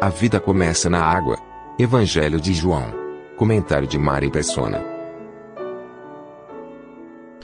[0.00, 1.36] A vida começa na água.
[1.76, 2.94] Evangelho de João.
[3.36, 4.80] Comentário de Mari Persona.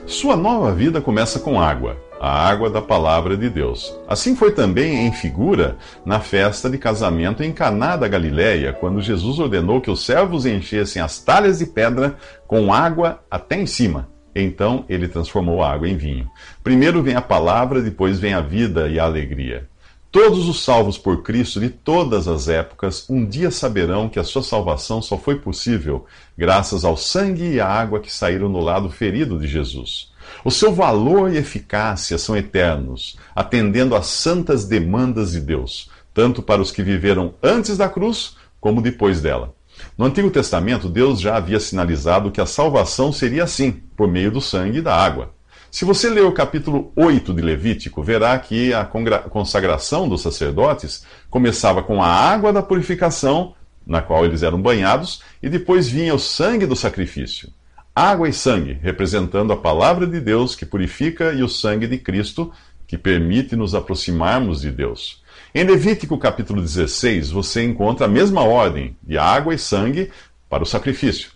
[0.07, 3.99] Sua nova vida começa com água, a água da palavra de Deus.
[4.07, 9.41] Assim foi também em figura na festa de casamento em Caná da Galileia, quando Jesus
[9.41, 12.17] ordenou que os servos enchessem as talhas de pedra
[12.47, 14.09] com água até em cima.
[14.33, 16.31] Então ele transformou a água em vinho.
[16.63, 19.69] Primeiro vem a palavra, depois vem a vida e a alegria.
[20.15, 24.45] Todos os salvos por Cristo de todas as épocas um dia saberão que a sua
[24.45, 26.07] salvação só foi possível
[26.39, 30.13] graças ao sangue e à água que saíram do lado ferido de Jesus.
[30.45, 36.63] O seu valor e eficácia são eternos, atendendo às santas demandas de Deus, tanto para
[36.63, 39.53] os que viveram antes da cruz como depois dela.
[39.99, 44.41] No Antigo Testamento, Deus já havia sinalizado que a salvação seria assim, por meio do
[44.41, 45.34] sangue e da água.
[45.75, 51.83] Se você ler o capítulo 8 de Levítico, verá que a consagração dos sacerdotes começava
[51.83, 56.65] com a água da purificação, na qual eles eram banhados, e depois vinha o sangue
[56.65, 57.49] do sacrifício.
[57.93, 62.53] Água e sangue, representando a palavra de Deus que purifica e o sangue de Cristo,
[62.87, 65.25] que permite nos aproximarmos de Deus.
[65.53, 70.13] Em Levítico capítulo 16, você encontra a mesma ordem de água e sangue
[70.49, 71.33] para o sacrifício.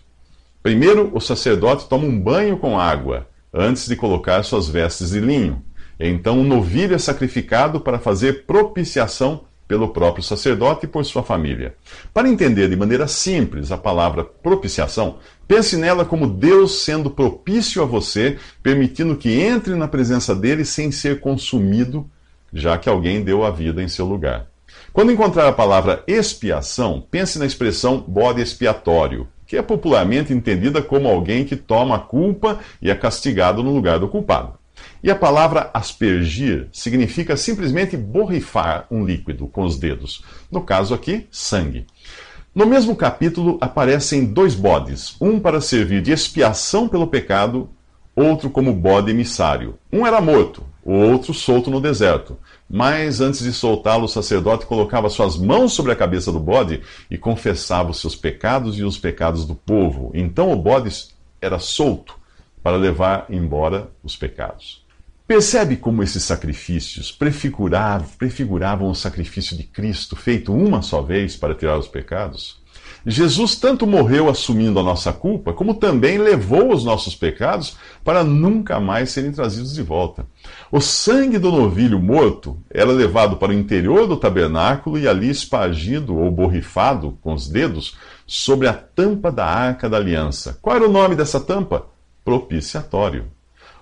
[0.63, 5.63] Primeiro, o sacerdote toma um banho com água antes de colocar suas vestes de linho.
[5.99, 11.75] Então, um novilho é sacrificado para fazer propiciação pelo próprio sacerdote e por sua família.
[12.11, 17.85] Para entender de maneira simples a palavra propiciação, pense nela como Deus sendo propício a
[17.85, 22.09] você, permitindo que entre na presença dele sem ser consumido,
[22.51, 24.47] já que alguém deu a vida em seu lugar.
[24.91, 31.07] Quando encontrar a palavra expiação, pense na expressão bode expiatório, que é popularmente entendida como
[31.07, 34.53] alguém que toma a culpa e é castigado no lugar do culpado.
[35.03, 40.23] E a palavra aspergir significa simplesmente borrifar um líquido com os dedos.
[40.51, 41.87] No caso aqui, sangue.
[42.53, 47.71] No mesmo capítulo aparecem dois bodes, um para servir de expiação pelo pecado,
[48.15, 49.79] outro como bode emissário.
[49.91, 52.37] Um era morto, o outro solto no deserto.
[52.69, 57.17] Mas antes de soltá-lo, o sacerdote colocava suas mãos sobre a cabeça do bode e
[57.17, 60.11] confessava os seus pecados e os pecados do povo.
[60.13, 61.07] Então o bode
[61.41, 62.15] era solto
[62.61, 64.85] para levar embora os pecados.
[65.25, 71.55] Percebe como esses sacrifícios prefiguravam, prefiguravam o sacrifício de Cristo feito uma só vez para
[71.55, 72.58] tirar os pecados?
[73.05, 78.79] Jesus tanto morreu assumindo a nossa culpa, como também levou os nossos pecados para nunca
[78.79, 80.25] mais serem trazidos de volta.
[80.71, 86.17] O sangue do novilho morto era levado para o interior do tabernáculo e ali espargido
[86.17, 90.57] ou borrifado com os dedos sobre a tampa da arca da aliança.
[90.61, 91.85] Qual era o nome dessa tampa?
[92.23, 93.25] Propiciatório.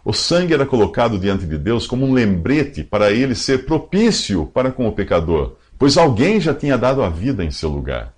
[0.05, 4.71] O sangue era colocado diante de Deus como um lembrete para ele ser propício para
[4.71, 8.16] com o pecador, pois alguém já tinha dado a vida em seu lugar.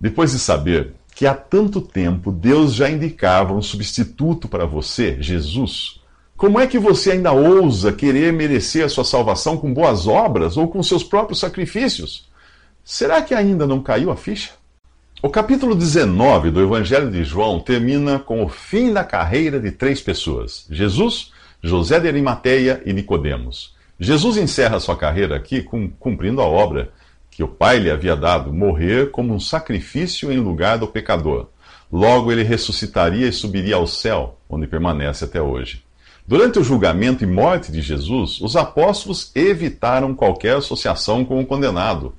[0.00, 6.00] Depois de saber que há tanto tempo Deus já indicava um substituto para você, Jesus,
[6.36, 10.68] como é que você ainda ousa querer merecer a sua salvação com boas obras ou
[10.68, 12.30] com seus próprios sacrifícios?
[12.82, 14.52] Será que ainda não caiu a ficha?
[15.22, 20.00] O capítulo 19 do Evangelho de João termina com o fim da carreira de três
[20.00, 21.30] pessoas: Jesus,
[21.62, 23.74] José de Arimateia e Nicodemos.
[23.98, 25.62] Jesus encerra sua carreira aqui
[25.98, 26.90] cumprindo a obra
[27.40, 31.46] que o Pai lhe havia dado, morrer como um sacrifício em lugar do pecador.
[31.90, 35.82] Logo ele ressuscitaria e subiria ao céu, onde permanece até hoje.
[36.26, 42.14] Durante o julgamento e morte de Jesus, os apóstolos evitaram qualquer associação com o condenado.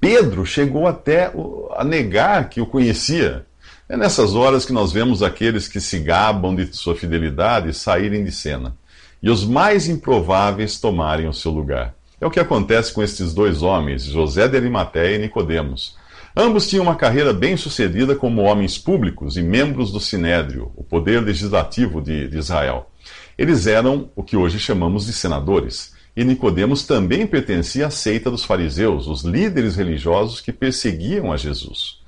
[0.00, 1.30] Pedro chegou até
[1.76, 3.44] a negar que o conhecia.
[3.90, 8.32] É nessas horas que nós vemos aqueles que se gabam de sua fidelidade saírem de
[8.32, 8.74] cena,
[9.22, 11.94] e os mais improváveis tomarem o seu lugar.
[12.22, 15.96] É o que acontece com estes dois homens, José de Arimateia e Nicodemos.
[16.36, 21.20] Ambos tinham uma carreira bem sucedida como homens públicos e membros do Sinédrio, o poder
[21.20, 22.88] legislativo de, de Israel.
[23.36, 25.94] Eles eram o que hoje chamamos de senadores.
[26.16, 32.00] E Nicodemos também pertencia à seita dos fariseus, os líderes religiosos que perseguiam a Jesus.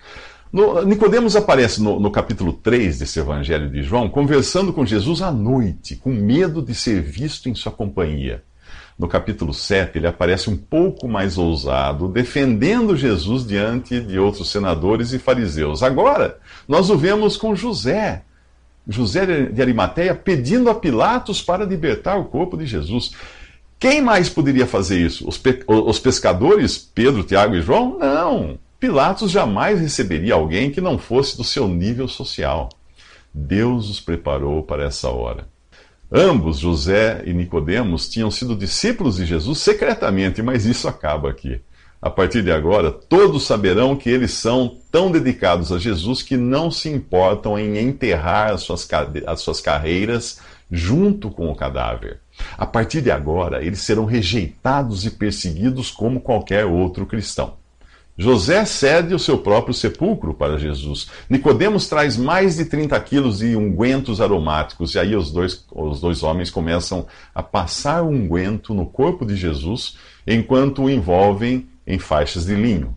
[0.87, 5.96] Nicodemos aparece no, no, capítulo 3 desse Evangelho de João, conversando com Jesus à noite,
[5.96, 8.44] com medo de ser visto em sua companhia.
[8.96, 15.12] No capítulo 7, ele aparece um pouco mais ousado, defendendo Jesus diante de outros senadores
[15.12, 15.82] e fariseus.
[15.82, 16.38] Agora,
[16.69, 18.23] nós o vemos com José,
[18.87, 23.12] José de Arimateia, pedindo a Pilatos para libertar o corpo de Jesus.
[23.81, 25.29] Quem mais poderia fazer isso?
[25.29, 27.99] Os, pe os pescadores, Pedro, Tiago e João?
[27.99, 28.58] Não.
[28.79, 32.69] Pilatos jamais receberia alguém que não fosse do seu nível social.
[33.32, 35.49] Deus os preparou para essa hora.
[36.12, 41.60] Ambos, José e Nicodemos, tinham sido discípulos de Jesus secretamente, mas isso acaba aqui.
[42.00, 46.70] A partir de agora, todos saberão que eles são tão dedicados a Jesus que não
[46.70, 48.86] se importam em enterrar as suas,
[49.26, 50.38] as suas carreiras
[50.70, 52.18] junto com o cadáver.
[52.58, 57.54] A partir de agora, eles serão rejeitados e perseguidos como qualquer outro cristão.
[58.16, 61.08] José cede o seu próprio sepulcro para Jesus.
[61.28, 66.22] Nicodemos traz mais de 30 quilos de ungüentos aromáticos, e aí os dois, os dois
[66.22, 72.46] homens começam a passar o unguento no corpo de Jesus, enquanto o envolvem em faixas
[72.46, 72.96] de linho.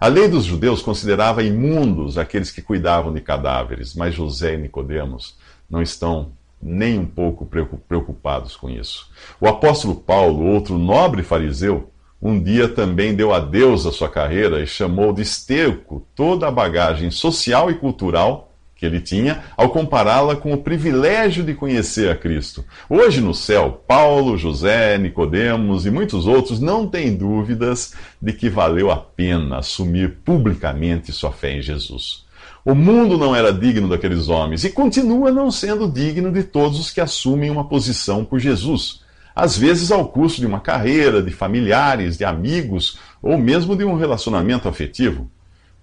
[0.00, 5.36] A lei dos judeus considerava imundos aqueles que cuidavam de cadáveres, mas José e Nicodemos
[5.70, 9.10] não estão nem um pouco preocupados com isso.
[9.40, 11.90] O apóstolo Paulo, outro nobre fariseu,
[12.20, 17.10] um dia também deu adeus à sua carreira e chamou de esterco toda a bagagem
[17.10, 18.46] social e cultural
[18.76, 22.62] que ele tinha, ao compará-la com o privilégio de conhecer a Cristo.
[22.90, 28.90] Hoje no céu, Paulo, José, Nicodemos e muitos outros não têm dúvidas de que valeu
[28.90, 32.26] a pena assumir publicamente sua fé em Jesus.
[32.66, 36.90] O mundo não era digno daqueles homens e continua não sendo digno de todos os
[36.90, 39.05] que assumem uma posição por Jesus
[39.36, 43.94] às vezes ao custo de uma carreira, de familiares, de amigos ou mesmo de um
[43.94, 45.30] relacionamento afetivo.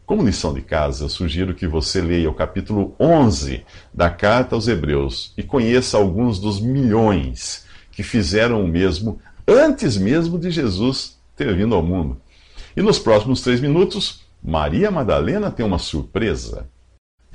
[0.08, 3.64] Como lição de casa, sugiro que você leia o capítulo 11
[3.94, 10.40] da Carta aos Hebreus e conheça alguns dos milhões que fizeram o mesmo antes mesmo
[10.40, 12.20] de Jesus ter vindo ao mundo.
[12.76, 16.68] E nos próximos três minutos, Maria Madalena tem uma surpresa.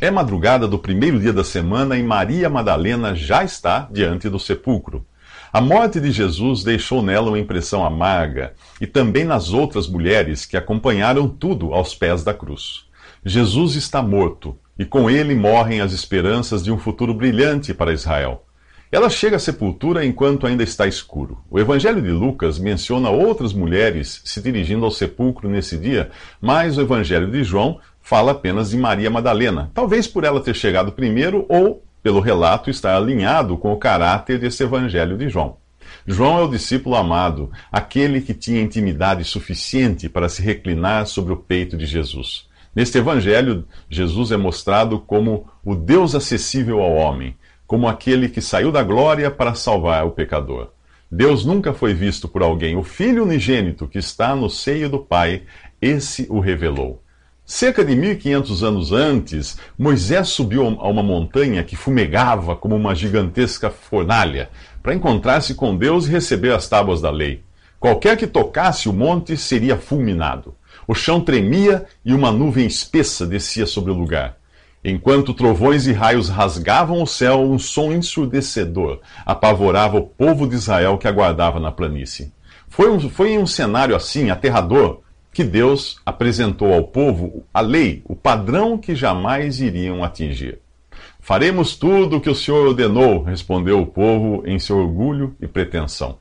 [0.00, 5.06] É madrugada do primeiro dia da semana e Maria Madalena já está diante do sepulcro.
[5.50, 10.58] A morte de Jesus deixou nela uma impressão amarga e também nas outras mulheres que
[10.58, 12.84] acompanharam tudo aos pés da cruz.
[13.24, 18.44] Jesus está morto e com ele morrem as esperanças de um futuro brilhante para Israel.
[18.92, 21.38] Ela chega à sepultura enquanto ainda está escuro.
[21.50, 26.10] O Evangelho de Lucas menciona outras mulheres se dirigindo ao sepulcro nesse dia,
[26.40, 30.92] mas o Evangelho de João fala apenas de Maria Madalena, talvez por ela ter chegado
[30.92, 35.58] primeiro ou pelo relato, está alinhado com o caráter desse evangelho de João.
[36.06, 41.36] João é o discípulo amado, aquele que tinha intimidade suficiente para se reclinar sobre o
[41.36, 42.46] peito de Jesus.
[42.74, 48.72] Neste evangelho, Jesus é mostrado como o Deus acessível ao homem, como aquele que saiu
[48.72, 50.70] da glória para salvar o pecador.
[51.12, 52.74] Deus nunca foi visto por alguém.
[52.74, 55.42] O Filho unigênito que está no seio do Pai,
[55.78, 57.02] esse o revelou.
[57.50, 63.70] Cerca de 1500 anos antes, Moisés subiu a uma montanha que fumegava como uma gigantesca
[63.70, 64.50] fornalha,
[64.82, 67.40] para encontrar-se com Deus e receber as tábuas da lei.
[67.80, 70.54] Qualquer que tocasse o monte seria fulminado.
[70.86, 74.36] O chão tremia e uma nuvem espessa descia sobre o lugar.
[74.84, 80.98] Enquanto trovões e raios rasgavam o céu, um som ensurdecedor apavorava o povo de Israel
[80.98, 82.30] que aguardava na planície.
[82.68, 85.00] Foi, um, foi em um cenário assim, aterrador,
[85.32, 90.58] que Deus apresentou ao povo a lei, o padrão que jamais iriam atingir.
[91.20, 96.18] Faremos tudo o que o Senhor ordenou, respondeu o povo em seu orgulho e pretensão.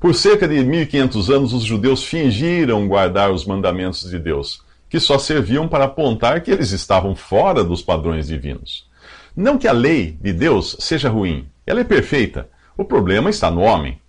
[0.00, 5.18] Por cerca de 1500 anos, os judeus fingiram guardar os mandamentos de Deus, que só
[5.18, 8.86] serviam para apontar que eles estavam fora dos padrões divinos.
[9.36, 12.48] Não que a lei de Deus seja ruim, ela é perfeita.
[12.76, 14.00] O problema está no homem.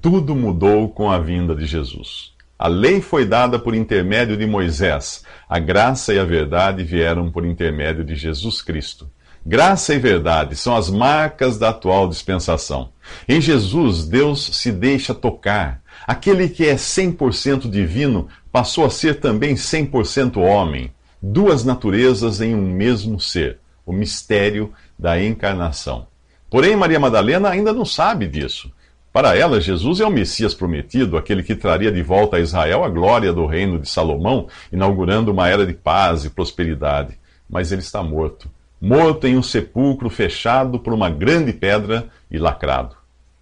[0.00, 2.31] Tudo mudou com a vinda de Jesus.
[2.62, 5.24] A lei foi dada por intermédio de Moisés.
[5.48, 9.10] A graça e a verdade vieram por intermédio de Jesus Cristo.
[9.44, 12.90] Graça e verdade são as marcas da atual dispensação.
[13.28, 15.82] Em Jesus, Deus se deixa tocar.
[16.06, 20.92] Aquele que é 100% divino passou a ser também 100% homem.
[21.20, 23.58] Duas naturezas em um mesmo ser.
[23.84, 26.06] O mistério da encarnação.
[26.48, 28.70] Porém, Maria Madalena ainda não sabe disso.
[29.12, 32.88] Para ela, Jesus é o Messias prometido, aquele que traria de volta a Israel a
[32.88, 37.18] glória do reino de Salomão, inaugurando uma era de paz e prosperidade.
[37.48, 38.48] Mas ele está morto
[38.82, 42.96] morto em um sepulcro fechado por uma grande pedra e lacrado.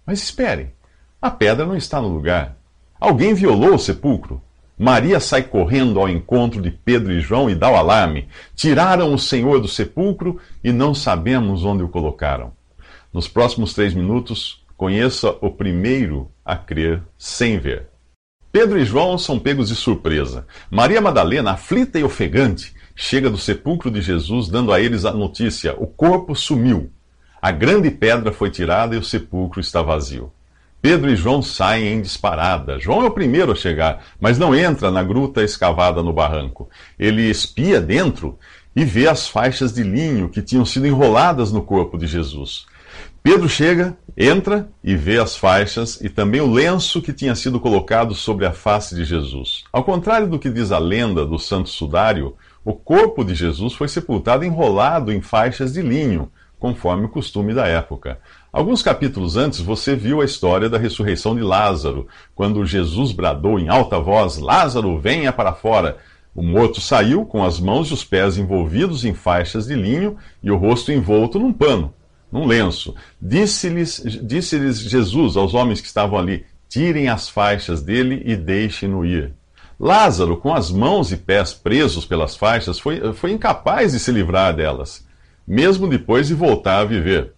[0.05, 0.69] Mas espere,
[1.19, 2.55] a pedra não está no lugar.
[2.99, 4.39] Alguém violou o sepulcro.
[4.77, 8.27] Maria sai correndo ao encontro de Pedro e João e dá o alarme.
[8.55, 12.51] Tiraram o Senhor do sepulcro e não sabemos onde o colocaram.
[13.11, 17.89] Nos próximos três minutos, conheça o primeiro a crer sem ver.
[18.51, 20.47] Pedro e João são pegos de surpresa.
[20.71, 25.75] Maria Madalena, aflita e ofegante, chega do sepulcro de Jesus dando a eles a notícia:
[25.77, 26.89] o corpo sumiu.
[27.39, 30.33] A grande pedra foi tirada e o sepulcro está vazio.
[30.81, 32.79] Pedro e João saem em disparada.
[32.79, 36.67] João é o primeiro a chegar, mas não entra na gruta escavada no barranco.
[36.97, 38.35] Ele espia dentro
[38.75, 42.65] e vê as faixas de linho que tinham sido enroladas no corpo de Jesus.
[43.23, 48.13] Pedro chega, entra e vê as faixas e também o lenço que tinha sido colocado
[48.13, 49.63] sobre a face de Jesus.
[49.71, 53.87] Ao contrário do que diz a lenda do Santo Sudário, o corpo de Jesus foi
[53.87, 58.19] sepultado enrolado em faixas de linho, conforme o costume da época.
[58.53, 63.67] Alguns capítulos antes, você viu a história da ressurreição de Lázaro, quando Jesus bradou em
[63.67, 65.97] alta voz: Lázaro, venha para fora.
[66.35, 70.51] O morto saiu com as mãos e os pés envolvidos em faixas de linho e
[70.51, 71.93] o rosto envolto num pano,
[72.31, 72.95] num lenço.
[73.21, 79.33] Disse-lhes disse Jesus aos homens que estavam ali: Tirem as faixas dele e deixem-no ir.
[79.79, 84.55] Lázaro, com as mãos e pés presos pelas faixas, foi, foi incapaz de se livrar
[84.55, 85.05] delas,
[85.45, 87.33] mesmo depois de voltar a viver.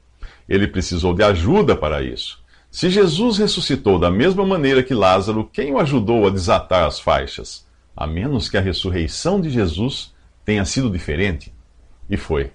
[0.47, 2.43] Ele precisou de ajuda para isso.
[2.69, 7.65] Se Jesus ressuscitou da mesma maneira que Lázaro, quem o ajudou a desatar as faixas?
[7.95, 11.53] A menos que a ressurreição de Jesus tenha sido diferente.
[12.09, 12.51] E foi.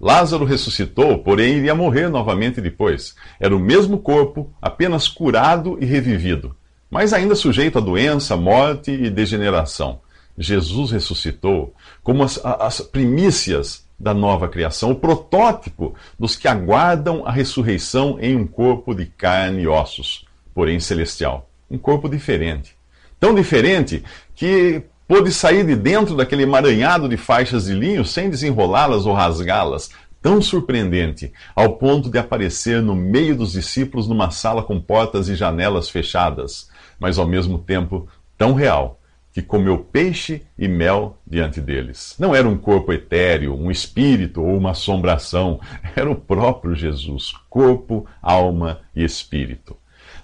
[0.00, 3.14] Lázaro ressuscitou, porém iria morrer novamente depois.
[3.40, 6.54] Era o mesmo corpo, apenas curado e revivido,
[6.90, 10.00] mas ainda sujeito a doença, morte e degeneração.
[10.38, 17.32] Jesus ressuscitou como as, as primícias da nova criação, o protótipo dos que aguardam a
[17.32, 21.48] ressurreição em um corpo de carne e ossos, porém celestial.
[21.70, 22.76] Um corpo diferente.
[23.18, 29.06] Tão diferente que pôde sair de dentro daquele emaranhado de faixas de linho sem desenrolá-las
[29.06, 29.90] ou rasgá-las.
[30.20, 35.36] Tão surpreendente, ao ponto de aparecer no meio dos discípulos numa sala com portas e
[35.36, 38.98] janelas fechadas, mas ao mesmo tempo tão real
[39.32, 42.16] que comeu peixe e mel diante deles.
[42.18, 45.60] Não era um corpo etéreo, um espírito ou uma assombração,
[45.94, 49.76] era o próprio Jesus, corpo, alma e espírito.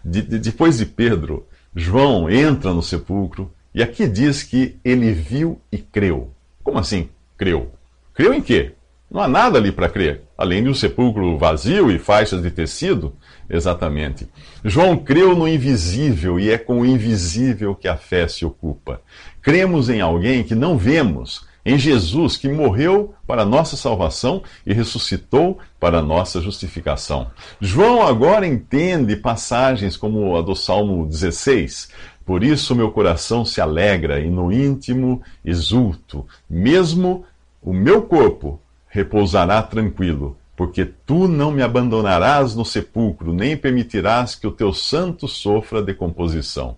[0.03, 1.47] De, de, depois de Pedro,
[1.77, 6.31] João entra no sepulcro e aqui diz que ele viu e creu.
[6.63, 7.73] Como assim creu?
[8.15, 8.73] Creu em quê?
[9.11, 13.15] Não há nada ali para crer, além de um sepulcro vazio e faixas de tecido.
[13.49, 14.27] Exatamente.
[14.65, 19.03] João creu no invisível e é com o invisível que a fé se ocupa.
[19.43, 25.59] Cremos em alguém que não vemos, em Jesus que morreu para nossa salvação e ressuscitou
[25.79, 27.31] para nossa justificação.
[27.61, 31.91] João agora entende passagens como a do Salmo 16.
[32.25, 37.25] Por isso meu coração se alegra e no íntimo exulto, mesmo
[37.61, 44.47] o meu corpo repousará tranquilo, porque tu não me abandonarás no sepulcro, nem permitirás que
[44.47, 46.77] o teu santo sofra decomposição.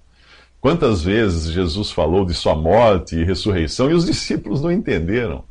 [0.60, 5.44] Quantas vezes Jesus falou de sua morte e ressurreição e os discípulos não entenderam?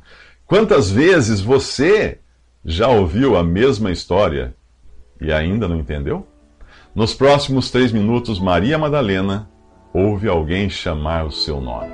[0.48, 2.18] Quantas vezes você
[2.66, 4.56] já ouviu a mesma história
[5.22, 6.26] e ainda não entendeu?
[6.96, 9.50] Nos próximos três minutos, Maria Madalena
[9.94, 11.94] ouve alguém chamar o seu nome.